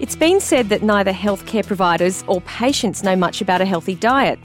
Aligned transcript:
It's 0.00 0.16
been 0.16 0.40
said 0.40 0.70
that 0.70 0.82
neither 0.82 1.12
healthcare 1.12 1.64
providers 1.64 2.24
or 2.26 2.40
patients 2.40 3.04
know 3.04 3.14
much 3.14 3.40
about 3.40 3.60
a 3.60 3.64
healthy 3.64 3.94
diet. 3.94 4.40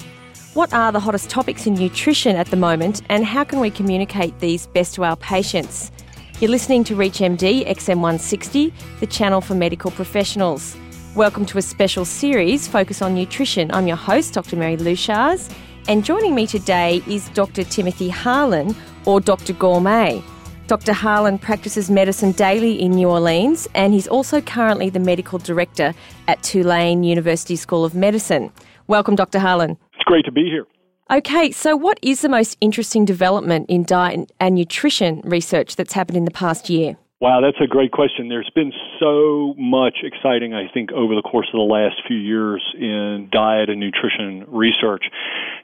What 0.54 0.72
are 0.75 0.92
the 0.92 1.00
hottest 1.00 1.28
topics 1.28 1.66
in 1.66 1.74
nutrition 1.74 2.36
at 2.36 2.52
the 2.52 2.56
moment, 2.56 3.02
and 3.09 3.25
how 3.25 3.43
can 3.45 3.59
we 3.59 3.72
communicate 3.72 4.38
these 4.40 4.67
best 4.67 4.93
to 4.96 5.04
our 5.04 5.16
patients? 5.16 5.92
You're 6.40 6.51
listening 6.51 6.83
to 6.83 6.96
ReachMD 6.96 7.67
XM160, 7.67 8.71
the 9.00 9.07
channel 9.07 9.41
for 9.41 9.55
medical 9.55 9.89
professionals. 9.89 10.77
Welcome 11.16 11.48
to 11.48 11.57
a 11.57 11.63
special 11.63 12.05
series 12.05 12.68
focused 12.68 13.02
on 13.02 13.16
nutrition. 13.16 13.71
I'm 13.71 13.88
your 13.88 13.97
host, 13.97 14.36
Dr. 14.36 14.55
Mary 14.55 14.77
Leuchars, 14.77 15.52
and 15.88 16.05
joining 16.05 16.36
me 16.36 16.45
today 16.45 17.02
is 17.07 17.27
Dr. 17.29 17.63
Timothy 17.63 18.09
Harlan, 18.09 18.75
or 19.05 19.20
Dr. 19.20 19.54
Gourmet. 19.54 20.21
Dr. 20.70 20.93
Harlan 20.93 21.39
practices 21.39 21.89
medicine 21.89 22.31
daily 22.31 22.79
in 22.79 22.91
New 22.91 23.09
Orleans, 23.09 23.67
and 23.73 23.91
he's 23.91 24.07
also 24.07 24.39
currently 24.39 24.91
the 24.91 24.99
medical 24.99 25.39
director 25.39 25.95
at 26.27 26.43
Tulane 26.43 27.03
University 27.03 27.55
School 27.55 27.84
of 27.84 27.95
Medicine. 27.95 28.52
Welcome, 28.85 29.16
Dr. 29.16 29.39
Harlan. 29.39 29.80
It's 29.95 30.03
great 30.03 30.25
to 30.25 30.31
be 30.31 30.44
here. 30.44 30.67
Okay, 31.09 31.49
so 31.49 31.75
what 31.75 31.97
is 32.03 32.21
the 32.21 32.30
most 32.30 32.55
interesting 32.61 33.03
development 33.03 33.67
in 33.67 33.84
diet 33.84 34.31
and 34.39 34.53
nutrition 34.53 35.21
research 35.25 35.75
that's 35.75 35.94
happened 35.94 36.17
in 36.17 36.25
the 36.25 36.30
past 36.30 36.70
year? 36.70 36.97
Wow, 37.22 37.41
that's 37.41 37.59
a 37.59 37.68
great 37.68 37.91
question. 37.91 38.30
There's 38.30 38.50
been 38.55 38.72
so 38.98 39.54
much 39.58 40.08
exciting, 40.08 40.54
I 40.54 40.72
think, 40.73 40.94
over 40.94 41.16
the 41.16 41.22
course 41.22 41.48
of 41.52 41.58
the 41.59 41.68
last 41.68 42.00
few 42.08 42.16
years 42.16 42.64
in 42.80 43.28
diet 43.30 43.70
and 43.70 43.78
nutrition 43.78 44.45
research. 44.48 45.04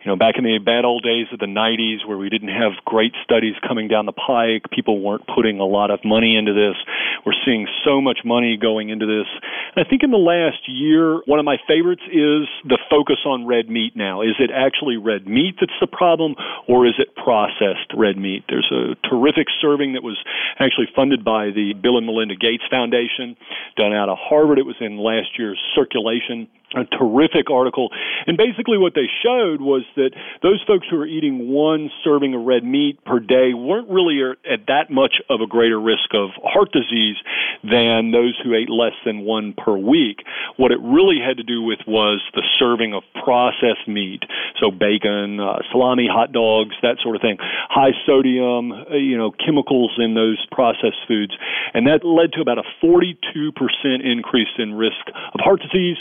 You 0.04 0.12
know, 0.12 0.18
back 0.18 0.36
in 0.38 0.44
the 0.44 0.60
bad 0.60 0.84
old 0.84 1.04
days 1.04 1.28
of 1.32 1.40
the 1.40 1.48
90s 1.48 2.06
where 2.06 2.18
we 2.18 2.28
didn't 2.28 2.52
have 2.52 2.74
great 2.84 3.14
studies 3.24 3.56
coming 3.66 3.88
down 3.88 4.06
the 4.06 4.12
pike, 4.12 4.70
people 4.70 5.00
weren't 5.00 5.24
putting 5.34 5.62
a 5.62 5.66
lot 5.66 5.92
of 5.92 6.04
money 6.04 6.36
into 6.36 6.52
this. 6.52 6.76
We're 7.26 7.40
seeing 7.46 7.68
so 7.86 8.02
much 8.02 8.20
money 8.26 8.58
going 8.58 8.90
into 8.90 9.06
this. 9.06 9.28
I 9.78 9.84
think 9.84 10.04
in 10.04 10.12
the 10.12 10.18
last 10.18 10.64
year, 10.68 11.20
one 11.26 11.38
of 11.38 11.44
my 11.44 11.58
favorites 11.68 12.04
is 12.08 12.48
the 12.64 12.80
focus 12.90 13.18
on 13.26 13.46
red 13.46 13.70
meat 13.70 13.92
now. 13.94 14.22
Is 14.22 14.40
it 14.40 14.50
actually 14.50 14.96
red 14.96 15.28
meat 15.28 15.56
that's 15.60 15.76
the 15.82 15.88
problem 15.88 16.36
or 16.66 16.88
is 16.88 16.94
it 16.98 17.14
processed 17.16 17.92
red 17.94 18.16
meat? 18.16 18.46
There's 18.48 18.72
a 18.72 18.96
terrific 19.08 19.48
serving 19.60 19.94
that 19.94 20.04
was 20.04 20.18
actually 20.60 20.88
funded 20.96 21.26
by 21.26 21.52
the 21.52 21.74
Bill 21.74 21.98
and 21.98 22.06
Melinda 22.06 22.36
Gates 22.36 22.64
Foundation, 22.72 23.36
done 23.76 23.92
out 23.92 24.08
of 24.08 24.18
Harvard. 24.18 24.60
It 24.60 24.66
was 24.66 24.80
in 24.80 24.98
last 24.98 25.38
year's 25.38 25.60
circulation 25.76 26.48
a 26.74 26.86
terrific 26.86 27.50
article. 27.52 27.90
And 28.28 28.38
basically, 28.38 28.78
what 28.78 28.94
they 28.96 29.08
showed 29.24 29.62
was 29.62 29.84
that 29.96 30.12
those 30.42 30.62
folks 30.66 30.88
who 30.90 30.98
are 30.98 31.06
eating 31.06 31.50
one 31.50 31.92
serving 32.04 32.34
of 32.34 32.42
red 32.42 32.64
meat 32.64 33.04
per 33.06 33.20
day 33.20 33.54
weren't 33.54 33.90
really 33.90 34.20
at 34.50 34.68
that 34.68 34.90
much 34.90 35.22
of 35.30 35.42
a 35.42 35.48
greater 35.48 35.80
risk 35.80 36.14
of 36.14 36.32
heart 36.44 36.72
disease 36.72 37.16
than 37.64 38.12
those 38.12 38.38
who 38.44 38.54
ate 38.54 38.70
less 38.70 38.94
than 39.06 39.22
one 39.22 39.54
per 39.54 39.78
week. 39.78 40.24
What 40.58 40.72
it 40.72 40.80
really 40.82 41.20
had 41.20 41.38
to 41.38 41.44
do 41.44 41.62
with 41.62 41.80
was 41.88 42.22
the 42.34 42.44
serving 42.60 42.94
of 42.94 43.04
processed 43.24 43.88
meat, 43.88 44.24
so 44.60 44.72
bacon, 44.72 45.40
uh, 45.40 45.60
salami, 45.72 46.08
hot 46.12 46.32
dogs, 46.32 46.76
that 46.82 46.98
sort 47.02 47.16
of 47.16 47.22
thing. 47.22 47.38
High 47.70 47.94
sodium, 48.06 48.72
uh, 48.72 48.96
you 48.96 49.18
know, 49.18 49.32
chemicals 49.32 49.94
in 49.98 50.14
those 50.14 50.44
processed 50.52 51.06
foods, 51.08 51.34
and 51.74 51.88
that 51.88 52.04
led 52.04 52.34
to 52.34 52.42
about 52.42 52.58
a 52.58 52.64
42% 52.84 53.16
increase 54.04 54.54
in 54.58 54.74
risk 54.74 55.08
of 55.34 55.40
heart 55.40 55.62
disease. 55.62 55.98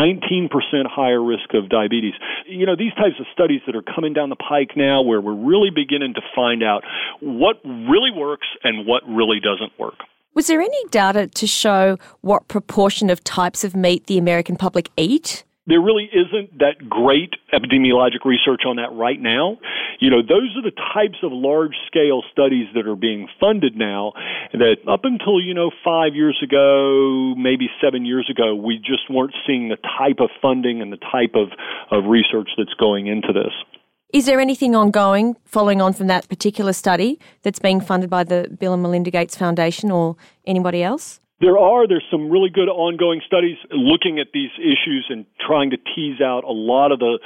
19% 0.00 0.50
higher 0.86 1.22
risk 1.22 1.52
of 1.54 1.68
diabetes. 1.68 2.14
You 2.46 2.66
know, 2.66 2.76
these 2.76 2.94
types 2.94 3.16
of 3.20 3.26
studies 3.32 3.60
that 3.66 3.76
are 3.76 3.82
coming 3.82 4.12
down 4.12 4.30
the 4.30 4.36
pike 4.36 4.76
now 4.76 5.02
where 5.02 5.20
we're 5.20 5.34
really 5.34 5.70
beginning 5.74 6.14
to 6.14 6.22
find 6.34 6.62
out 6.62 6.84
what 7.20 7.56
really 7.64 8.10
works 8.14 8.46
and 8.64 8.86
what 8.86 9.02
really 9.06 9.40
doesn't 9.40 9.78
work. 9.78 9.98
Was 10.32 10.46
there 10.46 10.60
any 10.60 10.84
data 10.90 11.26
to 11.26 11.46
show 11.46 11.98
what 12.20 12.48
proportion 12.48 13.10
of 13.10 13.22
types 13.24 13.64
of 13.64 13.74
meat 13.74 14.06
the 14.06 14.16
American 14.16 14.56
public 14.56 14.90
eat? 14.96 15.44
There 15.66 15.80
really 15.80 16.08
isn't 16.12 16.58
that 16.58 16.88
great 16.88 17.34
epidemiologic 17.52 18.24
research 18.24 18.62
on 18.66 18.76
that 18.76 18.92
right 18.92 19.20
now. 19.20 19.58
You 20.00 20.10
know, 20.10 20.22
those 20.22 20.56
are 20.56 20.62
the 20.62 20.74
types 20.94 21.18
of 21.22 21.32
large 21.32 21.74
scale 21.86 22.22
studies 22.32 22.66
that 22.74 22.86
are 22.88 22.96
being 22.96 23.28
funded 23.38 23.76
now 23.76 24.12
that 24.52 24.78
up 24.88 25.04
until, 25.04 25.40
you 25.40 25.54
know, 25.54 25.70
five 25.84 26.14
years 26.14 26.40
ago, 26.42 27.34
maybe 27.36 27.68
seven 27.80 28.06
years 28.06 28.28
ago, 28.30 28.54
we 28.54 28.78
just 28.78 29.10
weren't 29.10 29.34
seeing 29.46 29.68
the 29.68 29.76
type 29.98 30.20
of 30.20 30.30
funding 30.40 30.80
and 30.80 30.92
the 30.92 30.98
type 31.12 31.34
of, 31.34 31.48
of 31.90 32.08
research 32.08 32.48
that's 32.56 32.74
going 32.74 33.06
into 33.06 33.32
this. 33.32 33.52
Is 34.12 34.26
there 34.26 34.40
anything 34.40 34.74
ongoing 34.74 35.36
following 35.44 35.80
on 35.80 35.92
from 35.92 36.08
that 36.08 36.28
particular 36.28 36.72
study 36.72 37.20
that's 37.42 37.60
being 37.60 37.80
funded 37.80 38.10
by 38.10 38.24
the 38.24 38.48
Bill 38.58 38.72
and 38.72 38.82
Melinda 38.82 39.10
Gates 39.10 39.36
Foundation 39.36 39.92
or 39.92 40.16
anybody 40.46 40.82
else? 40.82 41.20
There 41.40 41.56
are. 41.56 41.88
There's 41.88 42.04
some 42.10 42.30
really 42.30 42.50
good 42.50 42.68
ongoing 42.68 43.22
studies 43.26 43.56
looking 43.70 44.18
at 44.18 44.28
these 44.34 44.50
issues 44.58 45.06
and 45.08 45.24
trying 45.40 45.70
to 45.70 45.78
tease 45.78 46.20
out 46.20 46.44
a 46.44 46.52
lot 46.52 46.92
of 46.92 46.98
the 46.98 47.18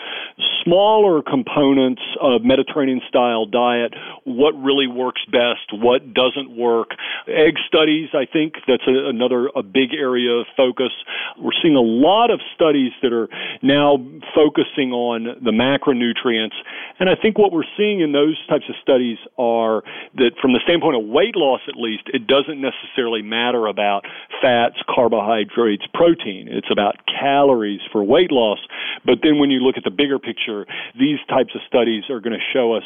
smaller 0.62 1.20
components 1.20 2.02
of 2.20 2.42
Mediterranean 2.42 3.00
style 3.08 3.44
diet, 3.44 3.92
what 4.24 4.52
really 4.52 4.86
works 4.86 5.22
best, 5.26 5.72
what 5.72 6.14
doesn't 6.14 6.56
work. 6.56 6.90
Egg 7.26 7.54
studies, 7.66 8.10
I 8.14 8.24
think 8.30 8.54
that's 8.66 8.86
a, 8.86 9.08
another 9.08 9.50
a 9.54 9.62
big 9.62 9.92
area 9.92 10.30
of 10.30 10.46
focus. 10.56 10.92
We're 11.38 11.56
seeing 11.60 11.74
a 11.74 11.82
lot 11.82 12.30
of 12.30 12.40
studies 12.54 12.92
that 13.02 13.12
are 13.12 13.28
now 13.62 13.98
focusing 14.34 14.92
on 14.92 15.42
the 15.42 15.50
macronutrients. 15.50 16.54
And 17.00 17.10
I 17.10 17.14
think 17.20 17.36
what 17.36 17.52
we're 17.52 17.68
seeing 17.76 18.00
in 18.00 18.12
those 18.12 18.38
types 18.48 18.64
of 18.68 18.76
studies 18.80 19.18
are 19.38 19.82
that 20.16 20.38
from 20.40 20.52
the 20.52 20.60
standpoint 20.62 20.96
of 20.96 21.04
weight 21.04 21.34
loss 21.34 21.60
at 21.68 21.74
least, 21.76 22.04
it 22.14 22.26
doesn't 22.26 22.60
necessarily 22.60 23.22
matter 23.22 23.66
about 23.66 24.03
fats, 24.40 24.76
carbohydrates, 24.88 25.84
protein. 25.92 26.48
It's 26.50 26.70
about 26.70 26.96
calories 27.06 27.80
for 27.92 28.02
weight 28.04 28.30
loss. 28.30 28.58
But 29.04 29.18
then 29.22 29.38
when 29.38 29.50
you 29.50 29.60
look 29.60 29.76
at 29.76 29.84
the 29.84 29.90
bigger 29.90 30.18
picture, 30.18 30.66
these 30.98 31.18
types 31.28 31.54
of 31.54 31.60
studies 31.66 32.04
are 32.10 32.20
going 32.20 32.38
to 32.38 32.52
show 32.52 32.74
us, 32.74 32.84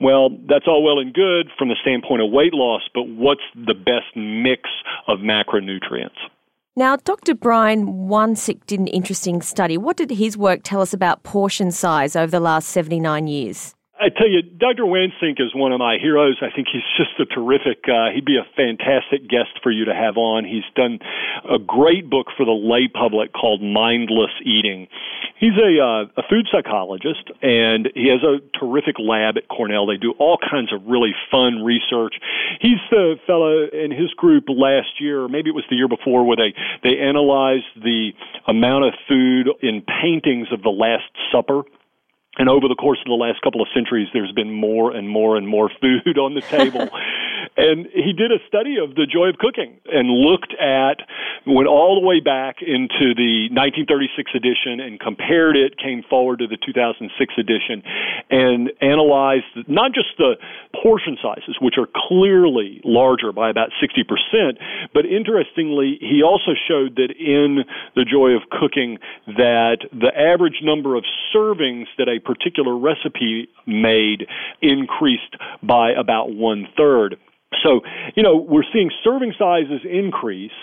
well, 0.00 0.30
that's 0.48 0.66
all 0.66 0.82
well 0.82 0.98
and 0.98 1.12
good 1.12 1.48
from 1.58 1.68
the 1.68 1.76
standpoint 1.80 2.22
of 2.22 2.30
weight 2.30 2.54
loss, 2.54 2.82
but 2.94 3.08
what's 3.08 3.44
the 3.54 3.74
best 3.74 4.16
mix 4.16 4.68
of 5.06 5.18
macronutrients? 5.18 6.18
Now, 6.76 6.96
Dr. 6.96 7.34
Brian 7.34 8.08
Wansink 8.08 8.64
did 8.66 8.80
an 8.80 8.86
interesting 8.86 9.42
study. 9.42 9.76
What 9.76 9.96
did 9.96 10.10
his 10.10 10.36
work 10.36 10.60
tell 10.62 10.80
us 10.80 10.94
about 10.94 11.24
portion 11.24 11.72
size 11.72 12.14
over 12.14 12.30
the 12.30 12.40
last 12.40 12.68
79 12.68 13.26
years? 13.26 13.74
I 14.00 14.08
tell 14.08 14.28
you, 14.28 14.40
Dr. 14.40 14.84
Wansink 14.84 15.44
is 15.44 15.54
one 15.54 15.72
of 15.72 15.78
my 15.78 15.98
heroes. 16.00 16.38
I 16.40 16.48
think 16.48 16.68
he's 16.72 16.82
just 16.96 17.20
a 17.20 17.26
terrific. 17.26 17.84
Uh, 17.84 18.08
he'd 18.14 18.24
be 18.24 18.38
a 18.38 18.48
fantastic 18.56 19.28
guest 19.28 19.60
for 19.62 19.70
you 19.70 19.84
to 19.84 19.94
have 19.94 20.16
on. 20.16 20.46
He's 20.46 20.64
done 20.74 21.00
a 21.44 21.58
great 21.58 22.08
book 22.08 22.28
for 22.34 22.46
the 22.46 22.56
lay 22.56 22.88
public 22.88 23.34
called 23.34 23.60
Mindless 23.60 24.32
Eating. 24.42 24.88
He's 25.38 25.52
a 25.60 25.84
uh, 25.84 26.04
a 26.16 26.22
food 26.30 26.48
psychologist, 26.50 27.28
and 27.42 27.90
he 27.94 28.08
has 28.08 28.24
a 28.24 28.40
terrific 28.58 28.96
lab 28.98 29.36
at 29.36 29.48
Cornell. 29.48 29.86
They 29.86 29.98
do 29.98 30.14
all 30.18 30.38
kinds 30.38 30.72
of 30.72 30.80
really 30.86 31.12
fun 31.30 31.62
research. 31.62 32.14
He's 32.60 32.80
the 32.90 33.16
fellow 33.26 33.68
in 33.68 33.90
his 33.90 34.12
group 34.16 34.44
last 34.48 34.98
year, 34.98 35.28
maybe 35.28 35.50
it 35.50 35.54
was 35.54 35.64
the 35.68 35.76
year 35.76 35.88
before, 35.88 36.24
where 36.24 36.36
they 36.36 36.54
they 36.82 36.96
analyzed 36.98 37.68
the 37.76 38.12
amount 38.48 38.86
of 38.86 38.94
food 39.06 39.48
in 39.60 39.82
paintings 39.82 40.48
of 40.52 40.62
the 40.62 40.70
Last 40.72 41.04
Supper 41.30 41.64
and 42.38 42.48
over 42.48 42.68
the 42.68 42.76
course 42.76 42.98
of 43.00 43.10
the 43.10 43.18
last 43.18 43.42
couple 43.42 43.60
of 43.60 43.66
centuries, 43.74 44.06
there's 44.12 44.30
been 44.30 44.52
more 44.52 44.94
and 44.94 45.08
more 45.08 45.36
and 45.36 45.48
more 45.48 45.68
food 45.80 46.16
on 46.16 46.34
the 46.34 46.42
table. 46.42 46.88
and 47.56 47.86
he 47.90 48.12
did 48.12 48.30
a 48.30 48.38
study 48.46 48.76
of 48.78 48.94
the 48.94 49.04
joy 49.04 49.26
of 49.26 49.36
cooking 49.38 49.80
and 49.90 50.06
looked 50.08 50.54
at, 50.54 51.02
went 51.44 51.66
all 51.66 51.98
the 52.00 52.06
way 52.06 52.20
back 52.20 52.62
into 52.62 53.18
the 53.18 53.50
1936 53.50 54.30
edition 54.34 54.78
and 54.78 55.00
compared 55.00 55.56
it, 55.56 55.76
came 55.76 56.04
forward 56.08 56.38
to 56.38 56.46
the 56.46 56.56
2006 56.56 57.10
edition, 57.34 57.82
and 58.30 58.70
analyzed 58.80 59.50
not 59.66 59.90
just 59.92 60.14
the 60.18 60.38
portion 60.82 61.18
sizes, 61.20 61.58
which 61.60 61.74
are 61.78 61.88
clearly 62.08 62.80
larger 62.84 63.32
by 63.32 63.50
about 63.50 63.70
60%, 63.82 64.06
but 64.94 65.04
interestingly, 65.04 65.98
he 65.98 66.22
also 66.22 66.54
showed 66.68 66.94
that 66.94 67.10
in 67.18 67.64
the 67.96 68.04
joy 68.06 68.38
of 68.38 68.46
cooking 68.54 68.98
that 69.26 69.82
the 69.90 70.14
average 70.14 70.62
number 70.62 70.94
of 70.94 71.02
servings 71.34 71.86
that 71.98 72.06
a 72.06 72.19
particular 72.20 72.76
recipe 72.76 73.48
made 73.66 74.26
increased 74.62 75.36
by 75.62 75.92
about 75.92 76.30
one 76.30 76.66
third. 76.76 77.16
So, 77.62 77.80
you 78.14 78.22
know, 78.22 78.36
we're 78.36 78.64
seeing 78.72 78.90
serving 79.02 79.34
sizes 79.38 79.80
increase 79.84 80.54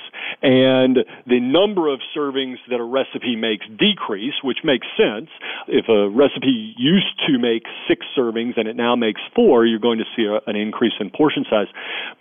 and 0.42 0.98
the 1.26 1.40
number 1.40 1.92
of 1.92 2.00
servings 2.16 2.58
that 2.70 2.80
a 2.80 2.84
recipe 2.84 3.36
makes 3.36 3.66
decrease, 3.78 4.36
which 4.44 4.60
makes 4.64 4.88
sense. 4.96 5.30
If 5.68 5.90
a 5.90 6.10
recipe 6.10 6.74
used 6.78 7.20
to 7.28 7.38
make 7.40 7.64
six 7.88 8.06
servings 8.18 8.58
and 8.58 8.68
it 8.68 8.76
now 8.76 8.96
makes 8.96 9.22
four, 9.36 9.66
you're 9.66 9.80
going 9.80 10.00
to 10.00 10.06
see 10.16 10.26
a, 10.26 10.40
an 10.50 10.56
increase 10.56 10.94
in 11.00 11.10
portion 11.10 11.46
size. 11.50 11.68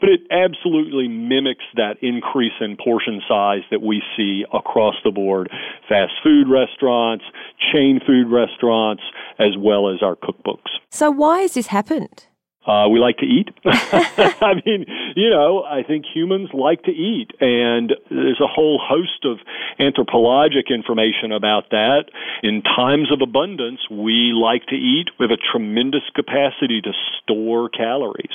But 0.00 0.10
it 0.10 0.20
absolutely 0.30 1.08
mimics 1.08 1.64
that 1.76 1.96
increase 2.02 2.56
in 2.60 2.76
portion 2.76 3.22
size 3.28 3.62
that 3.70 3.82
we 3.82 4.02
see 4.16 4.44
across 4.52 4.94
the 5.04 5.10
board 5.10 5.50
fast 5.88 6.12
food 6.22 6.48
restaurants, 6.48 7.24
chain 7.72 8.00
food 8.06 8.26
restaurants, 8.28 9.02
as 9.38 9.56
well 9.58 9.88
as 9.88 10.02
our 10.02 10.16
cookbooks. 10.16 10.70
So, 10.90 11.10
why 11.10 11.42
has 11.42 11.54
this 11.54 11.68
happened? 11.68 12.26
Uh, 12.66 12.88
we 12.88 12.98
like 12.98 13.18
to 13.18 13.26
eat. 13.26 13.48
I 13.64 14.54
mean, 14.64 14.86
you 15.14 15.30
know, 15.30 15.62
I 15.62 15.82
think 15.82 16.04
humans 16.12 16.50
like 16.52 16.82
to 16.84 16.90
eat, 16.90 17.30
and 17.40 17.92
there's 18.10 18.40
a 18.40 18.46
whole 18.46 18.80
host 18.82 19.24
of 19.24 19.38
anthropologic 19.78 20.70
information 20.70 21.32
about 21.32 21.70
that. 21.70 22.04
In 22.42 22.62
times 22.62 23.12
of 23.12 23.20
abundance, 23.22 23.80
we 23.90 24.32
like 24.34 24.66
to 24.66 24.74
eat. 24.74 25.08
We 25.18 25.24
have 25.24 25.30
a 25.30 25.52
tremendous 25.52 26.02
capacity 26.14 26.80
to 26.82 26.92
store 27.22 27.68
calories. 27.68 28.34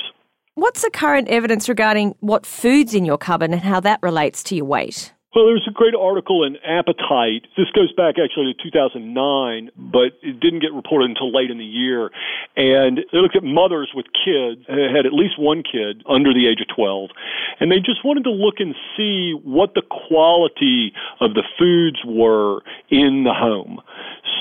What's 0.54 0.82
the 0.82 0.90
current 0.90 1.28
evidence 1.28 1.68
regarding 1.68 2.14
what 2.20 2.44
food's 2.44 2.94
in 2.94 3.04
your 3.04 3.18
cupboard 3.18 3.50
and 3.50 3.60
how 3.60 3.80
that 3.80 4.00
relates 4.02 4.42
to 4.44 4.54
your 4.54 4.66
weight? 4.66 5.12
Well, 5.34 5.46
there's 5.46 5.66
a 5.66 5.72
great 5.72 5.94
article 5.94 6.44
in 6.44 6.56
Appetite. 6.56 7.48
This 7.56 7.70
goes 7.74 7.90
back 7.94 8.16
actually 8.22 8.52
to 8.52 8.62
2009, 8.62 9.70
but 9.78 10.12
it 10.20 10.40
didn't 10.40 10.60
get 10.60 10.74
reported 10.74 11.08
until 11.08 11.32
late 11.32 11.50
in 11.50 11.56
the 11.56 11.64
year. 11.64 12.10
And 12.54 12.98
they 13.10 13.18
looked 13.18 13.36
at 13.36 13.42
mothers 13.42 13.92
with 13.94 14.04
kids, 14.12 14.60
uh, 14.68 14.92
had 14.94 15.06
at 15.06 15.14
least 15.14 15.38
one 15.38 15.62
kid 15.62 16.04
under 16.06 16.34
the 16.34 16.46
age 16.46 16.60
of 16.60 16.68
12, 16.76 17.10
and 17.60 17.72
they 17.72 17.78
just 17.78 18.04
wanted 18.04 18.24
to 18.24 18.30
look 18.30 18.56
and 18.58 18.74
see 18.94 19.32
what 19.42 19.72
the 19.72 19.80
quality 19.88 20.92
of 21.18 21.32
the 21.32 21.44
foods 21.58 22.00
were 22.04 22.60
in 22.90 23.24
the 23.24 23.32
home. 23.32 23.80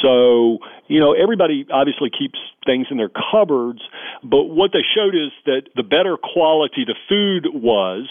So, 0.01 0.59
you 0.87 0.99
know, 0.99 1.13
everybody 1.13 1.65
obviously 1.71 2.09
keeps 2.09 2.37
things 2.65 2.87
in 2.91 2.97
their 2.97 3.11
cupboards, 3.31 3.79
but 4.23 4.43
what 4.51 4.71
they 4.73 4.83
showed 4.83 5.15
is 5.15 5.31
that 5.45 5.69
the 5.77 5.83
better 5.83 6.17
quality 6.17 6.83
the 6.83 6.95
food 7.07 7.47
was, 7.53 8.09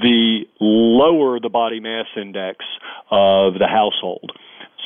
the 0.00 0.44
lower 0.60 1.40
the 1.40 1.48
body 1.48 1.80
mass 1.80 2.06
index 2.16 2.64
of 3.10 3.54
the 3.54 3.68
household. 3.68 4.32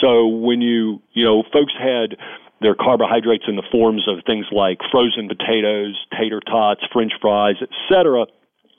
So 0.00 0.26
when 0.26 0.60
you, 0.60 1.00
you 1.12 1.24
know, 1.24 1.42
folks 1.52 1.72
had 1.78 2.16
their 2.60 2.74
carbohydrates 2.74 3.44
in 3.48 3.56
the 3.56 3.66
forms 3.70 4.06
of 4.08 4.24
things 4.26 4.46
like 4.52 4.78
frozen 4.90 5.28
potatoes, 5.28 5.96
tater 6.18 6.40
tots, 6.40 6.80
french 6.92 7.12
fries, 7.20 7.56
etc., 7.62 8.26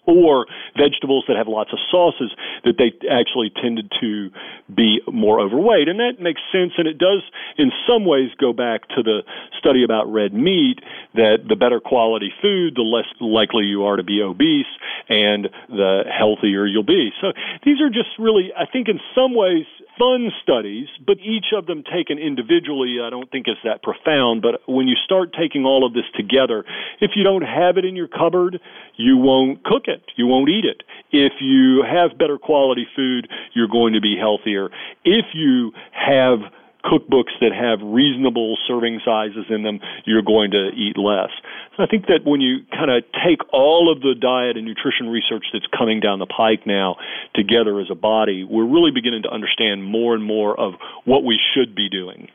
or 0.07 0.47
vegetables 0.75 1.25
that 1.27 1.37
have 1.37 1.47
lots 1.47 1.71
of 1.71 1.79
sauces 1.89 2.33
that 2.63 2.73
they 2.77 2.91
actually 3.07 3.51
tended 3.61 3.91
to 4.01 4.29
be 4.73 4.99
more 5.11 5.39
overweight. 5.39 5.87
And 5.87 5.99
that 5.99 6.19
makes 6.19 6.41
sense, 6.51 6.73
and 6.77 6.87
it 6.87 6.97
does 6.97 7.21
in 7.57 7.71
some 7.87 8.05
ways 8.05 8.29
go 8.39 8.51
back 8.51 8.87
to 8.89 9.03
the 9.03 9.21
study 9.59 9.83
about 9.83 10.11
red 10.11 10.33
meat 10.33 10.79
that 11.13 11.43
the 11.47 11.55
better 11.55 11.79
quality 11.79 12.31
food, 12.41 12.75
the 12.75 12.81
less 12.81 13.05
likely 13.19 13.65
you 13.65 13.83
are 13.85 13.97
to 13.97 14.03
be 14.03 14.21
obese 14.21 14.69
and 15.09 15.49
the 15.69 16.03
healthier 16.07 16.65
you'll 16.65 16.83
be. 16.83 17.11
So 17.19 17.33
these 17.65 17.81
are 17.81 17.89
just 17.89 18.09
really, 18.17 18.51
I 18.57 18.65
think, 18.65 18.87
in 18.87 18.99
some 19.13 19.35
ways, 19.35 19.65
fun 19.99 20.31
studies, 20.41 20.87
but 21.05 21.17
each 21.19 21.51
of 21.55 21.65
them 21.65 21.83
taken 21.83 22.17
individually, 22.17 22.97
I 23.03 23.09
don't 23.09 23.29
think 23.29 23.47
is 23.47 23.57
that 23.63 23.83
profound. 23.83 24.41
But 24.41 24.61
when 24.67 24.87
you 24.87 24.95
start 25.03 25.35
taking 25.37 25.65
all 25.65 25.85
of 25.85 25.93
this 25.93 26.05
together, 26.15 26.63
if 26.99 27.11
you 27.15 27.23
don't 27.23 27.43
have 27.43 27.77
it 27.77 27.85
in 27.85 27.95
your 27.95 28.07
cupboard, 28.07 28.59
you 28.95 29.17
won't 29.17 29.63
cook 29.63 29.83
it, 29.87 30.03
you 30.15 30.27
won't 30.27 30.49
eat 30.49 30.65
it. 30.65 30.83
If 31.11 31.33
you 31.41 31.83
have 31.83 32.17
better 32.17 32.37
quality 32.37 32.87
food, 32.95 33.27
you're 33.53 33.67
going 33.67 33.93
to 33.93 34.01
be 34.01 34.15
healthier. 34.17 34.69
If 35.03 35.25
you 35.33 35.71
have 35.91 36.39
cookbooks 36.83 37.33
that 37.39 37.51
have 37.53 37.79
reasonable 37.81 38.57
serving 38.67 39.01
sizes 39.05 39.45
in 39.49 39.63
them, 39.63 39.79
you're 40.05 40.21
going 40.21 40.51
to 40.51 40.69
eat 40.75 40.97
less. 40.97 41.29
So 41.77 41.83
I 41.83 41.87
think 41.87 42.07
that 42.07 42.25
when 42.25 42.41
you 42.41 42.59
kind 42.71 42.91
of 42.91 43.03
take 43.25 43.39
all 43.53 43.91
of 43.91 44.01
the 44.01 44.15
diet 44.15 44.57
and 44.57 44.65
nutrition 44.65 45.07
research 45.07 45.45
that's 45.53 45.67
coming 45.77 45.99
down 45.99 46.19
the 46.19 46.25
pike 46.25 46.65
now 46.65 46.97
together 47.35 47.79
as 47.79 47.87
a 47.89 47.95
body, 47.95 48.43
we're 48.43 48.67
really 48.67 48.91
beginning 48.91 49.23
to 49.23 49.29
understand 49.29 49.83
more 49.83 50.13
and 50.13 50.23
more 50.23 50.59
of 50.59 50.73
what 51.05 51.23
we 51.23 51.39
should 51.53 51.75
be 51.75 51.89
doing. 51.89 52.27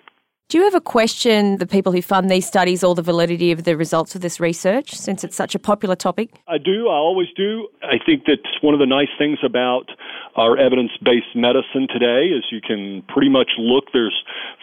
Do 0.48 0.58
you 0.58 0.66
ever 0.68 0.78
question 0.78 1.58
the 1.58 1.66
people 1.66 1.90
who 1.90 2.00
fund 2.00 2.30
these 2.30 2.46
studies 2.46 2.84
or 2.84 2.94
the 2.94 3.02
validity 3.02 3.50
of 3.50 3.64
the 3.64 3.76
results 3.76 4.14
of 4.14 4.20
this 4.20 4.38
research 4.38 4.94
since 4.94 5.24
it's 5.24 5.34
such 5.34 5.56
a 5.56 5.58
popular 5.58 5.96
topic? 5.96 6.30
I 6.46 6.58
do. 6.58 6.86
I 6.86 6.94
always 6.94 7.26
do. 7.36 7.66
I 7.82 7.98
think 7.98 8.26
that 8.26 8.38
one 8.60 8.72
of 8.72 8.78
the 8.78 8.86
nice 8.86 9.08
things 9.18 9.40
about 9.44 9.90
our 10.36 10.56
evidence 10.56 10.92
based 11.02 11.34
medicine 11.34 11.88
today 11.90 12.26
is 12.26 12.44
you 12.52 12.60
can 12.60 13.02
pretty 13.08 13.28
much 13.28 13.50
look. 13.58 13.86
There's, 13.92 14.14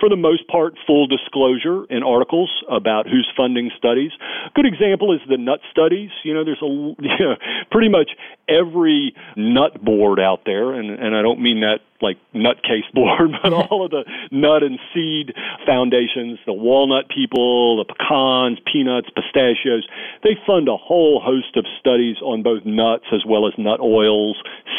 for 0.03 0.09
the 0.09 0.17
most 0.17 0.45
part, 0.49 0.75
full 0.85 1.07
disclosure 1.07 1.85
in 1.85 2.03
articles 2.03 2.51
about 2.69 3.07
who's 3.07 3.25
funding 3.37 3.71
studies. 3.77 4.11
A 4.45 4.49
good 4.53 4.65
example 4.65 5.15
is 5.15 5.21
the 5.29 5.37
nut 5.37 5.61
studies. 5.71 6.09
You 6.25 6.33
know, 6.33 6.43
there's 6.43 6.61
a, 6.61 6.65
you 6.99 7.19
know, 7.23 7.35
pretty 7.71 7.87
much 7.87 8.11
every 8.49 9.15
nut 9.37 9.81
board 9.81 10.19
out 10.19 10.41
there, 10.45 10.73
and, 10.73 10.89
and 10.89 11.15
I 11.15 11.21
don't 11.21 11.39
mean 11.41 11.61
that 11.61 11.79
like 12.01 12.17
nutcase 12.35 12.83
board, 12.93 13.31
but 13.41 13.53
all 13.53 13.85
of 13.85 13.91
the 13.91 14.03
nut 14.29 14.61
and 14.61 14.77
seed 14.93 15.31
foundations, 15.65 16.37
the 16.45 16.51
walnut 16.51 17.07
people, 17.07 17.77
the 17.77 17.85
pecans, 17.85 18.59
peanuts, 18.69 19.07
pistachios, 19.15 19.87
they 20.21 20.35
fund 20.45 20.67
a 20.67 20.75
whole 20.75 21.21
host 21.23 21.55
of 21.55 21.63
studies 21.79 22.17
on 22.21 22.43
both 22.43 22.65
nuts 22.65 23.05
as 23.13 23.23
well 23.25 23.47
as 23.47 23.53
nut 23.57 23.79
oils, 23.79 24.35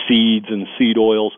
seeds, 0.07 0.47
and 0.51 0.67
seed 0.77 0.99
oils. 0.99 1.33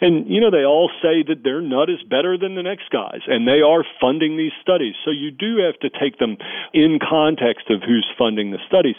And, 0.00 0.26
you 0.28 0.40
know, 0.40 0.50
they 0.50 0.64
all 0.64 0.90
say 1.00 1.22
that 1.28 1.44
their 1.44 1.60
nut 1.60 1.88
is 1.88 2.02
better 2.02 2.36
than 2.36 2.56
the 2.56 2.62
next 2.62 2.90
guy's, 2.90 3.22
and 3.26 3.46
they 3.46 3.62
are 3.62 3.84
funding 4.00 4.36
these 4.36 4.52
studies. 4.60 4.94
So 5.04 5.10
you 5.10 5.30
do 5.30 5.58
have 5.64 5.78
to 5.80 5.90
take 5.90 6.18
them 6.18 6.36
in 6.72 6.98
context 6.98 7.70
of 7.70 7.82
who's 7.82 8.06
funding 8.18 8.50
the 8.50 8.58
studies. 8.66 8.96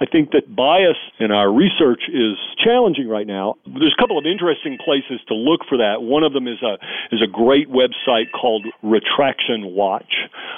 I 0.00 0.06
think 0.06 0.30
that 0.32 0.54
bias 0.54 0.96
in 1.20 1.30
our 1.30 1.52
research 1.52 2.02
is 2.08 2.36
challenging 2.58 3.08
right 3.08 3.26
now. 3.26 3.54
There's 3.64 3.94
a 3.96 4.02
couple 4.02 4.18
of 4.18 4.26
interesting 4.26 4.76
places 4.84 5.20
to 5.28 5.34
look 5.34 5.60
for 5.68 5.78
that. 5.78 6.02
One 6.02 6.24
of 6.24 6.32
them 6.32 6.48
is 6.48 6.60
a 6.62 6.78
is 7.14 7.22
a 7.22 7.28
great 7.28 7.70
website 7.70 8.32
called 8.32 8.66
Retraction 8.82 9.74
Watch. 9.74 10.12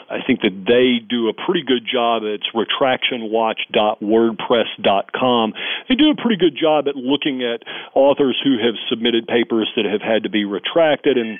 I 0.09 0.23
think 0.27 0.41
that 0.41 0.65
they 0.67 1.01
do 1.07 1.29
a 1.29 1.35
pretty 1.35 1.63
good 1.63 1.85
job. 1.85 2.23
It's 2.25 2.47
retractionwatch.wordpress.com. 2.55 5.53
They 5.89 5.95
do 5.97 6.11
a 6.11 6.17
pretty 6.17 6.37
good 6.37 6.57
job 6.59 6.89
at 6.89 6.97
looking 6.97 7.43
at 7.43 7.63
authors 7.95 8.41
who 8.43 8.57
have 8.57 8.77
submitted 8.89 9.27
papers 9.27 9.71
that 9.77 9.85
have 9.85 10.01
had 10.01 10.23
to 10.23 10.31
be 10.31 10.47
retracted 10.47 11.19
and 11.19 11.39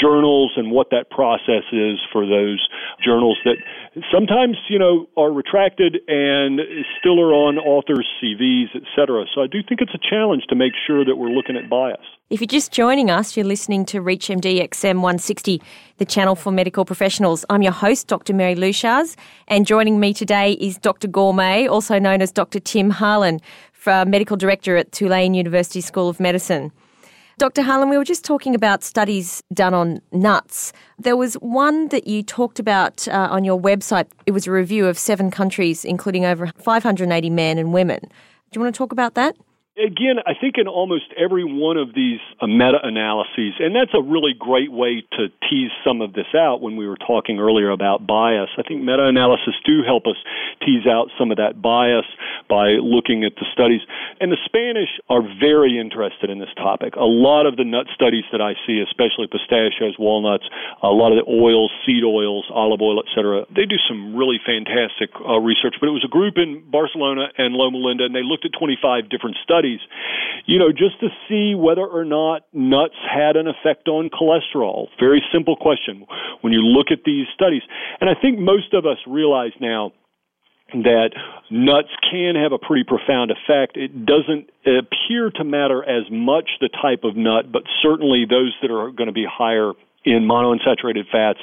journals 0.00 0.52
and 0.56 0.70
what 0.70 0.90
that 0.90 1.10
process 1.10 1.64
is 1.72 1.98
for 2.12 2.26
those 2.26 2.66
journals 3.04 3.38
that 3.44 3.56
sometimes, 4.12 4.56
you 4.68 4.78
know, 4.78 5.06
are 5.16 5.30
retracted 5.30 5.98
and 6.08 6.60
still 6.98 7.20
are 7.20 7.32
on 7.32 7.58
authors' 7.58 8.06
CVs, 8.22 8.74
etc. 8.74 9.26
So 9.34 9.42
I 9.42 9.46
do 9.46 9.58
think 9.66 9.80
it's 9.80 9.94
a 9.94 9.98
challenge 9.98 10.44
to 10.48 10.54
make 10.54 10.72
sure 10.86 11.04
that 11.04 11.16
we're 11.16 11.28
looking 11.28 11.56
at 11.56 11.68
bias. 11.68 12.00
If 12.30 12.40
you're 12.40 12.46
just 12.46 12.72
joining 12.72 13.10
us, 13.10 13.36
you're 13.36 13.46
listening 13.46 13.84
to 13.86 14.00
ReachMD 14.00 14.62
XM 14.70 14.96
160, 14.96 15.60
the 15.98 16.04
channel 16.04 16.34
for 16.34 16.50
medical 16.50 16.84
professionals. 16.84 17.44
I'm 17.50 17.62
your 17.62 17.72
host, 17.72 18.08
Dr. 18.08 18.32
Mary 18.32 18.54
Leuchars, 18.54 19.16
and 19.48 19.66
joining 19.66 20.00
me 20.00 20.14
today 20.14 20.52
is 20.52 20.78
Dr. 20.78 21.08
Gourmet, 21.08 21.66
also 21.66 21.98
known 21.98 22.22
as 22.22 22.32
Dr. 22.32 22.60
Tim 22.60 22.90
Harlan, 22.90 23.40
for 23.72 24.04
medical 24.06 24.36
director 24.36 24.78
at 24.78 24.92
Tulane 24.92 25.34
University 25.34 25.82
School 25.82 26.08
of 26.08 26.18
Medicine. 26.18 26.72
Dr. 27.36 27.62
Harlan, 27.62 27.88
we 27.88 27.98
were 27.98 28.04
just 28.04 28.24
talking 28.24 28.54
about 28.54 28.84
studies 28.84 29.42
done 29.52 29.74
on 29.74 30.00
nuts. 30.12 30.72
There 31.00 31.16
was 31.16 31.34
one 31.34 31.88
that 31.88 32.06
you 32.06 32.22
talked 32.22 32.60
about 32.60 33.08
uh, 33.08 33.26
on 33.28 33.42
your 33.42 33.60
website. 33.60 34.06
It 34.24 34.30
was 34.30 34.46
a 34.46 34.52
review 34.52 34.86
of 34.86 34.96
seven 34.96 35.32
countries, 35.32 35.84
including 35.84 36.24
over 36.24 36.52
580 36.58 37.30
men 37.30 37.58
and 37.58 37.72
women. 37.72 37.98
Do 38.00 38.08
you 38.58 38.60
want 38.60 38.72
to 38.72 38.78
talk 38.78 38.92
about 38.92 39.14
that? 39.14 39.36
Again, 39.74 40.22
I 40.22 40.38
think 40.38 40.54
in 40.54 40.68
almost 40.68 41.10
every 41.18 41.42
one 41.42 41.76
of 41.76 41.98
these 41.98 42.22
uh, 42.38 42.46
meta 42.46 42.78
analyses, 42.80 43.58
and 43.58 43.74
that's 43.74 43.90
a 43.90 44.00
really 44.00 44.30
great 44.30 44.70
way 44.70 45.02
to 45.18 45.34
tease 45.50 45.74
some 45.82 45.98
of 46.00 46.12
this 46.12 46.30
out 46.30 46.62
when 46.62 46.76
we 46.76 46.86
were 46.86 46.96
talking 46.96 47.40
earlier 47.42 47.74
about 47.74 48.06
bias. 48.06 48.54
I 48.54 48.62
think 48.62 48.86
meta 48.86 49.02
analysis 49.02 49.58
do 49.66 49.82
help 49.82 50.06
us 50.06 50.14
tease 50.62 50.86
out 50.86 51.10
some 51.18 51.34
of 51.34 51.42
that 51.42 51.58
bias 51.60 52.06
by 52.48 52.78
looking 52.78 53.26
at 53.26 53.34
the 53.34 53.50
studies. 53.50 53.82
And 54.22 54.30
the 54.30 54.38
Spanish 54.46 54.94
are 55.10 55.26
very 55.42 55.74
interested 55.74 56.30
in 56.30 56.38
this 56.38 56.54
topic. 56.54 56.94
A 56.94 57.10
lot 57.10 57.42
of 57.50 57.56
the 57.56 57.66
nut 57.66 57.90
studies 57.90 58.30
that 58.30 58.40
I 58.40 58.54
see, 58.70 58.78
especially 58.78 59.26
pistachios, 59.26 59.98
walnuts, 59.98 60.46
a 60.86 60.94
lot 60.94 61.10
of 61.10 61.18
the 61.18 61.26
oils, 61.26 61.74
seed 61.82 62.06
oils, 62.06 62.46
olive 62.54 62.78
oil, 62.78 63.02
etc., 63.02 63.42
they 63.50 63.66
do 63.66 63.82
some 63.90 64.14
really 64.14 64.38
fantastic 64.38 65.10
uh, 65.18 65.42
research. 65.42 65.74
But 65.82 65.90
it 65.90 65.98
was 65.98 66.06
a 66.06 66.14
group 66.14 66.38
in 66.38 66.62
Barcelona 66.70 67.34
and 67.34 67.58
Loma 67.58 67.82
Linda, 67.82 68.06
and 68.06 68.14
they 68.14 68.22
looked 68.22 68.46
at 68.46 68.54
25 68.54 69.10
different 69.10 69.34
studies 69.42 69.63
studies, 69.64 69.80
you 70.46 70.58
know, 70.58 70.70
just 70.70 71.00
to 71.00 71.08
see 71.28 71.54
whether 71.54 71.86
or 71.86 72.04
not 72.04 72.42
nuts 72.52 72.94
had 73.10 73.36
an 73.36 73.46
effect 73.46 73.88
on 73.88 74.10
cholesterol. 74.10 74.88
Very 75.00 75.22
simple 75.32 75.56
question 75.56 76.06
when 76.42 76.52
you 76.52 76.60
look 76.60 76.88
at 76.90 76.98
these 77.04 77.26
studies. 77.34 77.62
And 78.00 78.10
I 78.10 78.14
think 78.20 78.38
most 78.38 78.74
of 78.74 78.84
us 78.84 78.98
realize 79.06 79.52
now 79.60 79.92
that 80.72 81.10
nuts 81.50 81.88
can 82.10 82.34
have 82.34 82.52
a 82.52 82.58
pretty 82.58 82.84
profound 82.84 83.30
effect. 83.30 83.76
It 83.76 84.04
doesn't 84.04 84.50
appear 84.66 85.30
to 85.36 85.44
matter 85.44 85.82
as 85.84 86.04
much 86.10 86.50
the 86.60 86.68
type 86.68 87.04
of 87.04 87.16
nut, 87.16 87.52
but 87.52 87.62
certainly 87.82 88.24
those 88.28 88.54
that 88.60 88.70
are 88.70 88.90
going 88.90 89.06
to 89.06 89.12
be 89.12 89.26
higher 89.28 89.72
in 90.04 90.28
monounsaturated 90.28 91.08
fats, 91.10 91.38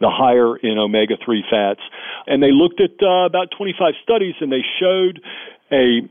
the 0.00 0.10
higher 0.10 0.56
in 0.56 0.78
omega 0.78 1.14
3 1.24 1.44
fats. 1.48 1.80
And 2.26 2.42
they 2.42 2.50
looked 2.50 2.80
at 2.80 2.90
uh, 3.02 3.24
about 3.24 3.48
25 3.56 3.94
studies 4.02 4.34
and 4.40 4.52
they 4.52 4.64
showed 4.78 5.22
a 5.70 6.02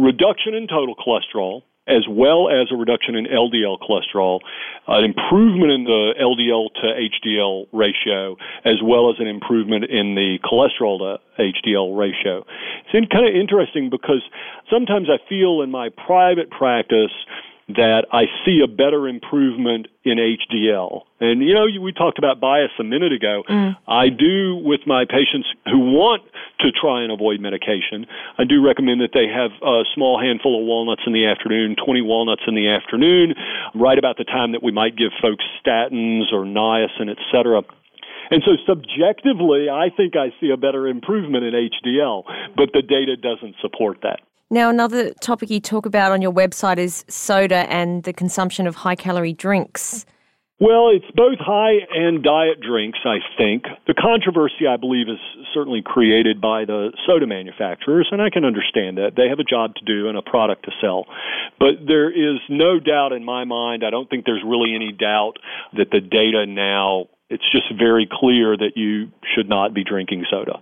reduction 0.00 0.54
in 0.54 0.66
total 0.66 0.96
cholesterol 0.96 1.62
as 1.90 2.06
well 2.08 2.48
as 2.48 2.68
a 2.70 2.76
reduction 2.76 3.16
in 3.16 3.26
LDL 3.26 3.78
cholesterol, 3.82 4.38
an 4.86 5.04
improvement 5.04 5.72
in 5.72 5.84
the 5.84 6.14
LDL 6.20 6.70
to 6.78 6.86
HDL 6.86 7.66
ratio, 7.72 8.36
as 8.64 8.78
well 8.82 9.10
as 9.10 9.16
an 9.18 9.26
improvement 9.26 9.84
in 9.84 10.14
the 10.14 10.38
cholesterol 10.44 10.98
to 10.98 11.18
HDL 11.42 11.96
ratio. 11.98 12.46
It's 12.92 13.10
kind 13.10 13.26
of 13.26 13.34
interesting 13.34 13.90
because 13.90 14.22
sometimes 14.70 15.08
I 15.10 15.18
feel 15.28 15.62
in 15.62 15.70
my 15.70 15.88
private 16.06 16.50
practice 16.50 17.12
that 17.74 18.06
I 18.12 18.24
see 18.44 18.60
a 18.64 18.68
better 18.68 19.08
improvement 19.08 19.88
in 20.04 20.18
HDL. 20.18 21.02
And 21.20 21.42
you 21.42 21.54
know, 21.54 21.66
we 21.80 21.92
talked 21.92 22.18
about 22.18 22.40
bias 22.40 22.70
a 22.78 22.84
minute 22.84 23.12
ago. 23.12 23.42
Mm. 23.48 23.76
I 23.86 24.08
do 24.08 24.56
with 24.56 24.80
my 24.86 25.04
patients 25.04 25.48
who 25.66 25.78
want 25.92 26.22
to 26.60 26.72
try 26.72 27.02
and 27.02 27.12
avoid 27.12 27.40
medication. 27.40 28.06
I 28.38 28.44
do 28.44 28.64
recommend 28.64 29.00
that 29.00 29.12
they 29.12 29.26
have 29.28 29.50
a 29.62 29.84
small 29.94 30.20
handful 30.20 30.60
of 30.60 30.66
walnuts 30.66 31.02
in 31.06 31.12
the 31.12 31.26
afternoon, 31.26 31.76
20 31.76 32.02
walnuts 32.02 32.42
in 32.46 32.54
the 32.54 32.68
afternoon, 32.68 33.34
right 33.74 33.98
about 33.98 34.16
the 34.16 34.24
time 34.24 34.52
that 34.52 34.62
we 34.62 34.72
might 34.72 34.96
give 34.96 35.12
folks 35.20 35.44
statins 35.64 36.32
or 36.32 36.44
niacin, 36.44 37.10
et 37.10 37.18
cetera. 37.32 37.62
And 38.30 38.42
so 38.46 38.52
subjectively, 38.66 39.68
I 39.68 39.90
think 39.90 40.14
I 40.14 40.32
see 40.40 40.50
a 40.50 40.56
better 40.56 40.86
improvement 40.86 41.44
in 41.44 41.52
HDL, 41.52 42.22
but 42.56 42.70
the 42.72 42.82
data 42.82 43.16
doesn't 43.16 43.56
support 43.60 43.98
that. 44.02 44.20
Now, 44.52 44.68
another 44.68 45.14
topic 45.20 45.48
you 45.48 45.60
talk 45.60 45.86
about 45.86 46.10
on 46.10 46.20
your 46.20 46.32
website 46.32 46.78
is 46.78 47.04
soda 47.06 47.70
and 47.70 48.02
the 48.02 48.12
consumption 48.12 48.66
of 48.66 48.74
high 48.74 48.96
calorie 48.96 49.32
drinks. 49.32 50.04
Well, 50.58 50.90
it's 50.90 51.08
both 51.14 51.38
high 51.38 51.86
and 51.94 52.20
diet 52.20 52.60
drinks, 52.60 52.98
I 53.04 53.18
think. 53.38 53.62
The 53.86 53.94
controversy, 53.94 54.66
I 54.68 54.76
believe, 54.76 55.08
is 55.08 55.20
certainly 55.54 55.82
created 55.86 56.40
by 56.40 56.64
the 56.64 56.90
soda 57.06 57.28
manufacturers, 57.28 58.08
and 58.10 58.20
I 58.20 58.28
can 58.28 58.44
understand 58.44 58.98
that. 58.98 59.12
They 59.16 59.28
have 59.28 59.38
a 59.38 59.44
job 59.44 59.76
to 59.76 59.84
do 59.84 60.08
and 60.08 60.18
a 60.18 60.22
product 60.22 60.64
to 60.64 60.72
sell. 60.80 61.06
But 61.60 61.86
there 61.86 62.10
is 62.10 62.40
no 62.50 62.80
doubt 62.80 63.12
in 63.12 63.24
my 63.24 63.44
mind, 63.44 63.84
I 63.86 63.90
don't 63.90 64.10
think 64.10 64.26
there's 64.26 64.42
really 64.44 64.74
any 64.74 64.90
doubt 64.90 65.34
that 65.78 65.92
the 65.92 66.00
data 66.00 66.44
now 66.44 67.06
it's 67.30 67.46
just 67.52 67.72
very 67.78 68.08
clear 68.10 68.56
that 68.56 68.72
you 68.74 69.12
should 69.32 69.48
not 69.48 69.72
be 69.72 69.84
drinking 69.84 70.24
soda. 70.28 70.58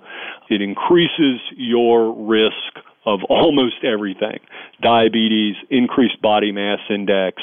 It 0.51 0.61
increases 0.61 1.41
your 1.57 2.13
risk 2.13 2.85
of 3.09 3.21
almost 3.29 3.83
everything 3.85 4.41
diabetes, 4.81 5.57
increased 5.71 6.21
body 6.23 6.53
mass 6.53 6.79
index. 6.91 7.43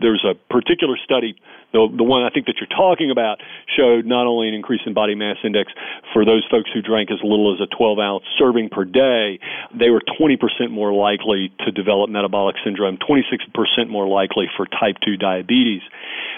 There's 0.00 0.24
a 0.24 0.34
particular 0.50 0.96
study, 1.04 1.36
the, 1.72 1.86
the 1.94 2.04
one 2.04 2.22
I 2.22 2.30
think 2.30 2.46
that 2.46 2.56
you're 2.56 2.70
talking 2.70 3.10
about, 3.10 3.40
showed 3.76 4.06
not 4.06 4.26
only 4.26 4.48
an 4.48 4.54
increase 4.54 4.80
in 4.86 4.94
body 4.94 5.14
mass 5.14 5.36
index 5.44 5.72
for 6.12 6.24
those 6.24 6.46
folks 6.50 6.70
who 6.72 6.80
drank 6.80 7.10
as 7.10 7.18
little 7.22 7.52
as 7.52 7.60
a 7.60 7.68
12 7.76 7.98
ounce 7.98 8.24
serving 8.38 8.70
per 8.70 8.84
day, 8.84 9.38
they 9.76 9.90
were 9.90 10.00
20% 10.00 10.38
more 10.70 10.94
likely 10.94 11.52
to 11.66 11.72
develop 11.72 12.08
metabolic 12.08 12.56
syndrome, 12.64 12.96
26% 12.96 13.88
more 13.90 14.06
likely 14.06 14.46
for 14.56 14.64
type 14.66 14.96
2 15.04 15.16
diabetes. 15.16 15.82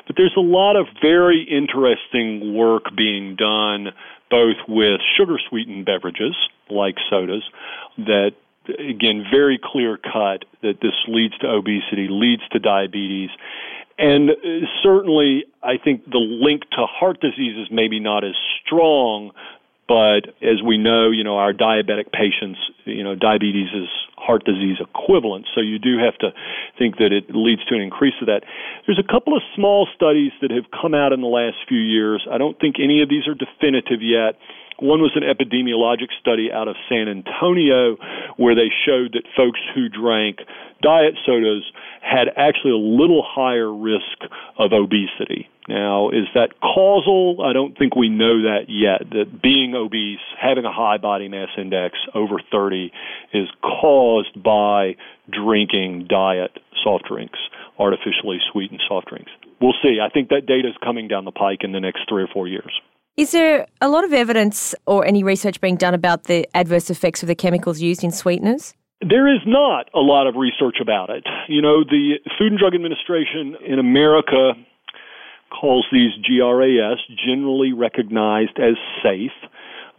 But 0.06 0.16
there's 0.16 0.35
a 0.37 0.40
lot 0.40 0.76
of 0.76 0.87
very 1.00 1.42
interesting 1.42 2.54
work 2.54 2.85
being 2.97 3.37
done 3.37 3.92
both 4.30 4.56
with 4.66 5.00
sugar 5.16 5.38
sweetened 5.49 5.87
beverages 5.87 6.35
like 6.68 6.97
sodas 7.09 7.44
that 7.99 8.33
again, 8.68 9.25
very 9.30 9.59
clear 9.62 9.97
cut 9.97 10.44
that 10.62 10.80
this 10.80 10.94
leads 11.09 11.37
to 11.38 11.49
obesity, 11.49 12.09
leads 12.11 12.42
to 12.52 12.59
diabetes. 12.59 13.30
And 13.99 14.30
uh, 14.30 14.35
certainly, 14.83 15.44
I 15.62 15.78
think 15.83 16.04
the 16.06 16.18
link 16.18 16.62
to 16.73 16.87
heart 16.87 17.21
disease 17.21 17.56
is 17.56 17.68
maybe 17.71 18.00
not 18.00 18.25
as 18.25 18.35
strong, 18.64 19.30
but 19.87 20.33
as 20.42 20.62
we 20.64 20.78
know, 20.78 21.11
you 21.11 21.23
know, 21.23 21.37
our 21.37 21.52
diabetic 21.52 22.11
patients, 22.11 22.59
you 22.85 23.04
know, 23.04 23.14
diabetes 23.14 23.68
is 23.75 23.88
heart 24.16 24.44
disease 24.44 24.78
equivalent. 24.80 25.47
So 25.54 25.61
you 25.61 25.78
do 25.78 25.99
have 25.99 26.16
to 26.18 26.33
think 26.78 26.97
that 26.97 27.12
it 27.12 27.35
leads 27.35 27.64
to 27.66 27.75
an 27.75 27.83
increase 27.83 28.14
of 28.21 28.26
that. 28.26 28.42
There's 28.87 28.99
a 28.99 29.12
couple 29.12 29.37
of 29.37 29.42
small 29.54 29.87
studies 29.94 30.33
that 30.40 30.50
have 30.50 30.64
come 30.73 30.94
out 30.94 31.12
in 31.12 31.21
the 31.21 31.28
last 31.28 31.56
few 31.68 31.80
years. 31.80 32.26
I 32.30 32.38
don't 32.38 32.59
think 32.59 32.76
any 32.83 33.02
of 33.02 33.11
these 33.11 33.28
are 33.28 33.35
definitive 33.35 34.00
yet 34.00 34.40
one 34.78 35.00
was 35.00 35.12
an 35.14 35.23
epidemiologic 35.23 36.09
study 36.21 36.50
out 36.52 36.69
of 36.69 36.76
San 36.88 37.09
Antonio 37.09 37.97
where 38.37 38.54
they 38.54 38.71
showed 38.85 39.12
that 39.14 39.25
folks 39.37 39.61
who 39.75 39.88
drank 39.88 40.38
diet 40.83 41.14
sodas 41.25 41.64
had 42.02 42.28
actually 42.37 42.73
a 42.73 42.76
little 42.76 43.25
higher 43.26 43.73
risk 43.73 44.19
of 44.59 44.73
obesity. 44.73 45.49
Now, 45.69 46.11
is 46.11 46.26
that 46.35 46.61
causal? 46.61 47.40
I 47.43 47.54
don't 47.54 47.76
think 47.78 47.97
we 47.97 48.11
know 48.11 48.43
that 48.43 48.66
yet. 48.69 49.09
That 49.11 49.40
being 49.40 49.75
obese, 49.75 50.21
having 50.38 50.66
a 50.66 50.73
high 50.73 50.99
body 50.99 51.28
mass 51.28 51.49
index 51.57 51.97
over 52.14 52.37
30, 52.52 52.93
is 53.33 53.49
caused 53.62 54.43
by 54.43 54.97
drinking 55.31 56.07
diet 56.09 56.59
soft 56.83 57.07
drinks, 57.09 57.38
artificially 57.78 58.40
sweetened 58.52 58.83
soft 58.87 59.09
drinks. 59.09 59.31
We'll 59.61 59.73
see. 59.83 59.99
I 60.04 60.11
think 60.11 60.28
that 60.28 60.45
data 60.45 60.69
is 60.69 60.75
coming 60.85 61.09
down 61.09 61.25
the 61.25 61.33
pike 61.33 61.61
in 61.62 61.73
the 61.73 61.81
next 61.81 62.02
three 62.11 62.23
or 62.23 62.28
four 62.28 62.47
years. 62.47 62.73
Is 63.16 63.30
there 63.30 63.68
a 63.80 63.88
lot 63.88 64.02
of 64.02 64.12
evidence 64.12 64.75
or 64.87 65.06
any 65.06 65.23
research 65.23 65.61
being 65.61 65.76
done 65.76 65.94
about 65.94 66.25
the 66.25 66.49
adverse 66.52 66.90
effects 66.90 67.23
of 67.23 67.28
the 67.28 67.37
chemicals 67.37 67.80
used 67.80 68.02
in 68.02 68.11
sweeteners? 68.11 68.75
There 69.09 69.33
is 69.33 69.40
not 69.47 69.88
a 69.94 70.00
lot 70.00 70.26
of 70.26 70.35
research 70.35 70.78
about 70.83 71.11
it. 71.11 71.25
You 71.47 71.62
know, 71.62 71.85
the 71.85 72.14
Food 72.37 72.52
and 72.52 72.59
Drug 72.59 72.75
Administration 72.75 73.54
in 73.64 73.78
America 73.78 74.54
calls 75.49 75.87
these 75.92 76.11
GRAS, 76.25 76.99
generally 77.25 77.73
recognized 77.73 78.59
as 78.59 78.75
safe. 79.00 79.30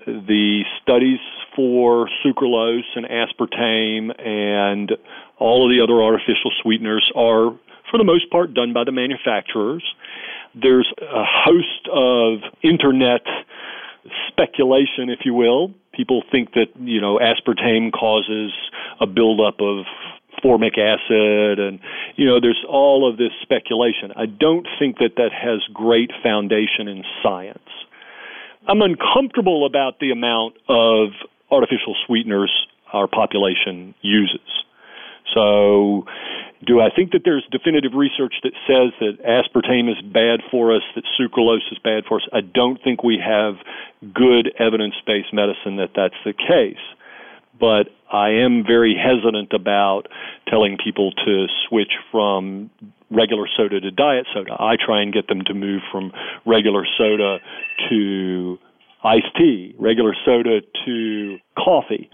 The 0.05 0.63
studies 0.81 1.19
for 1.55 2.09
sucralose 2.21 2.83
and 2.95 3.05
aspartame 3.05 4.11
and 4.19 4.91
all 5.39 5.65
of 5.65 5.71
the 5.71 5.81
other 5.81 6.03
artificial 6.03 6.51
sweeteners 6.61 7.09
are, 7.15 7.51
for 7.89 7.97
the 7.97 8.03
most 8.03 8.29
part, 8.29 8.53
done 8.53 8.73
by 8.73 8.83
the 8.83 8.91
manufacturers. 8.91 9.83
There's 10.59 10.91
a 11.01 11.23
host 11.25 11.89
of 11.91 12.39
internet 12.63 13.21
speculation, 14.29 15.09
if 15.09 15.19
you 15.25 15.33
will. 15.33 15.73
People 15.93 16.23
think 16.31 16.53
that, 16.53 16.67
you 16.79 17.01
know, 17.01 17.19
aspartame 17.19 17.91
causes 17.91 18.51
a 18.99 19.07
buildup 19.07 19.59
of 19.59 19.85
formic 20.43 20.77
acid 20.77 21.59
and 21.59 21.79
you 22.17 22.25
know 22.25 22.39
there's 22.39 22.63
all 22.69 23.09
of 23.09 23.17
this 23.17 23.31
speculation. 23.41 24.11
I 24.15 24.25
don't 24.25 24.67
think 24.77 24.97
that 24.97 25.15
that 25.17 25.31
has 25.31 25.61
great 25.73 26.11
foundation 26.21 26.87
in 26.87 27.03
science. 27.23 27.69
I'm 28.67 28.81
uncomfortable 28.81 29.65
about 29.65 29.99
the 29.99 30.11
amount 30.11 30.55
of 30.67 31.09
artificial 31.51 31.95
sweeteners 32.05 32.51
our 32.91 33.07
population 33.07 33.93
uses. 34.01 34.65
So 35.33 36.05
do 36.63 36.79
I 36.79 36.89
think 36.95 37.11
that 37.11 37.21
there's 37.25 37.45
definitive 37.51 37.93
research 37.93 38.35
that 38.43 38.53
says 38.67 38.93
that 38.99 39.19
aspartame 39.25 39.89
is 39.89 40.01
bad 40.01 40.39
for 40.49 40.75
us, 40.75 40.83
that 40.95 41.03
sucralose 41.19 41.71
is 41.71 41.79
bad 41.83 42.03
for 42.07 42.17
us? 42.17 42.27
I 42.31 42.41
don't 42.41 42.81
think 42.83 43.03
we 43.03 43.19
have 43.23 43.55
good 44.13 44.53
evidence 44.59 44.95
based 45.05 45.33
medicine 45.33 45.77
that 45.77 45.91
that's 45.95 46.15
the 46.23 46.33
case. 46.33 46.81
But 47.59 47.87
I 48.11 48.29
am 48.29 48.63
very 48.65 48.95
hesitant 48.95 49.53
about 49.53 50.07
telling 50.47 50.77
people 50.83 51.11
to 51.25 51.47
switch 51.67 51.91
from 52.11 52.69
regular 53.09 53.47
soda 53.55 53.79
to 53.79 53.91
diet 53.91 54.27
soda. 54.33 54.55
I 54.59 54.75
try 54.83 55.01
and 55.01 55.13
get 55.13 55.27
them 55.27 55.41
to 55.45 55.53
move 55.53 55.81
from 55.91 56.11
regular 56.45 56.85
soda 56.97 57.37
to 57.89 58.57
iced 59.03 59.35
tea, 59.37 59.75
regular 59.77 60.15
soda 60.25 60.61
to 60.85 61.37
coffee. 61.57 62.09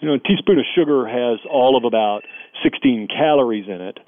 You 0.00 0.08
know, 0.08 0.14
a 0.14 0.18
teaspoon 0.18 0.58
of 0.58 0.64
sugar 0.74 1.06
has 1.06 1.38
all 1.50 1.76
of 1.76 1.84
about 1.84 2.24
16 2.64 3.08
calories 3.08 3.68
in 3.68 3.80
it. 3.80 3.98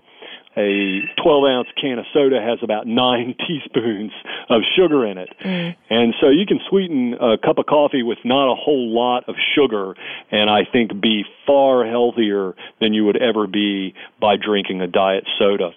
A 0.58 1.02
12 1.22 1.44
ounce 1.44 1.68
can 1.78 1.98
of 1.98 2.06
soda 2.14 2.40
has 2.40 2.58
about 2.62 2.86
nine 3.04 3.34
teaspoons 3.46 4.12
of 4.48 4.62
sugar 4.74 5.06
in 5.06 5.18
it. 5.18 5.28
Mm. 5.44 5.76
And 5.90 6.14
so 6.20 6.30
you 6.30 6.46
can 6.46 6.58
sweeten 6.68 7.14
a 7.20 7.36
cup 7.36 7.58
of 7.58 7.66
coffee 7.66 8.02
with 8.02 8.18
not 8.24 8.50
a 8.50 8.56
whole 8.56 8.88
lot 8.92 9.28
of 9.28 9.34
sugar 9.54 9.94
and 10.32 10.48
I 10.48 10.60
think 10.64 10.98
be 11.00 11.24
far 11.46 11.86
healthier 11.86 12.54
than 12.80 12.94
you 12.94 13.04
would 13.04 13.20
ever 13.20 13.46
be 13.46 13.94
by 14.18 14.36
drinking 14.36 14.80
a 14.80 14.86
diet 14.86 15.24
soda 15.38 15.72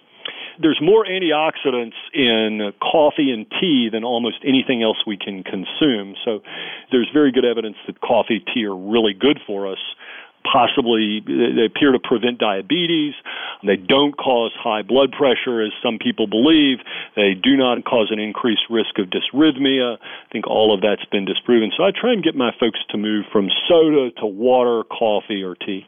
there's 0.62 0.80
more 0.82 1.06
antioxidants 1.06 1.96
in 2.14 2.74
coffee 2.82 3.32
and 3.32 3.46
tea 3.60 3.90
than 3.92 4.04
almost 4.04 4.38
anything 4.46 4.84
else 4.84 4.98
we 5.08 5.18
can 5.18 5.42
consume. 5.42 6.16
So 6.26 6.42
there's 6.92 7.08
very 7.14 7.32
good 7.32 7.46
evidence 7.46 7.78
that 7.88 8.02
coffee, 8.02 8.44
tea 8.54 8.66
are 8.66 8.76
really 8.76 9.14
good 9.14 9.40
for 9.48 9.72
us 9.72 9.80
possibly 10.44 11.22
they 11.26 11.66
appear 11.66 11.92
to 11.92 12.00
prevent 12.00 12.40
diabetes. 12.40 13.14
They 13.66 13.76
don't 13.76 14.16
cause 14.18 14.52
high 14.58 14.82
blood 14.82 15.12
pressure, 15.12 15.62
as 15.62 15.72
some 15.84 15.98
people 16.00 16.28
believe. 16.28 16.80
They 17.16 17.34
do 17.34 17.58
not 17.58 17.84
cause 17.86 18.10
an 18.12 18.20
increased 18.20 18.64
risk 18.70 18.98
of 19.00 19.08
dysrhythmia. 19.08 19.98
I 19.98 20.32
think 20.32 20.48
all 20.48 20.74
of 20.74 20.82
that's 20.82 21.06
been 21.12 21.26
disproven. 21.26 21.72
So 21.76 21.84
I 21.84 21.92
try 21.92 22.14
and 22.14 22.24
get 22.24 22.36
my 22.36 22.52
folks 22.60 22.80
to 22.90 22.98
move 22.98 23.26
from 23.32 23.50
soda 23.68 24.12
to 24.20 24.26
water, 24.26 24.84
coffee, 24.84 25.44
or 25.44 25.56
tea. 25.56 25.86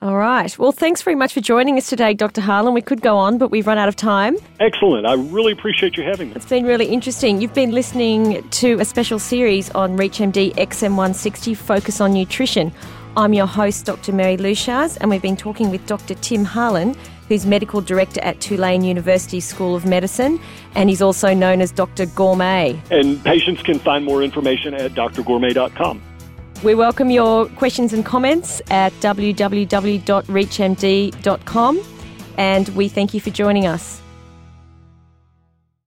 All 0.00 0.16
right. 0.16 0.56
Well, 0.56 0.70
thanks 0.70 1.02
very 1.02 1.16
much 1.16 1.34
for 1.34 1.40
joining 1.40 1.76
us 1.76 1.88
today, 1.88 2.14
Dr. 2.14 2.40
Harlan. 2.40 2.72
We 2.72 2.82
could 2.82 3.00
go 3.00 3.16
on, 3.16 3.36
but 3.36 3.50
we've 3.50 3.66
run 3.66 3.78
out 3.78 3.88
of 3.88 3.96
time. 3.96 4.36
Excellent. 4.60 5.06
I 5.08 5.14
really 5.14 5.50
appreciate 5.50 5.96
you 5.96 6.04
having 6.04 6.28
me. 6.28 6.36
It's 6.36 6.46
been 6.46 6.64
really 6.64 6.86
interesting. 6.86 7.42
You've 7.42 7.54
been 7.54 7.72
listening 7.72 8.48
to 8.48 8.74
a 8.74 8.84
special 8.84 9.18
series 9.18 9.70
on 9.70 9.98
ReachMD 9.98 10.54
XM160 10.54 11.56
Focus 11.56 12.00
on 12.00 12.12
Nutrition. 12.12 12.72
I'm 13.16 13.32
your 13.32 13.46
host, 13.46 13.86
Dr. 13.86 14.12
Mary 14.12 14.36
Leuchars, 14.36 14.98
and 15.00 15.10
we've 15.10 15.22
been 15.22 15.36
talking 15.36 15.70
with 15.70 15.84
Dr. 15.86 16.14
Tim 16.14 16.44
Harlan, 16.44 16.94
who's 17.28 17.46
medical 17.46 17.80
director 17.80 18.20
at 18.22 18.40
Tulane 18.40 18.84
University 18.84 19.40
School 19.40 19.74
of 19.74 19.84
Medicine, 19.84 20.38
and 20.74 20.88
he's 20.88 21.02
also 21.02 21.34
known 21.34 21.60
as 21.60 21.72
Dr. 21.72 22.06
Gourmet. 22.06 22.80
And 22.90 23.22
patients 23.24 23.62
can 23.62 23.78
find 23.78 24.04
more 24.04 24.22
information 24.22 24.74
at 24.74 24.92
drgourmet.com. 24.92 26.02
We 26.62 26.74
welcome 26.74 27.10
your 27.10 27.46
questions 27.50 27.92
and 27.92 28.04
comments 28.04 28.60
at 28.70 28.92
www.reachmd.com, 28.94 31.80
and 32.36 32.68
we 32.70 32.88
thank 32.88 33.14
you 33.14 33.20
for 33.20 33.30
joining 33.30 33.66
us. 33.66 34.02